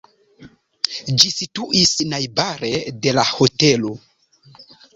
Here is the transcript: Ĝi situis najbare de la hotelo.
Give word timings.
Ĝi 1.23 1.29
situis 1.33 1.93
najbare 2.15 2.73
de 3.05 3.15
la 3.21 3.29
hotelo. 3.35 3.95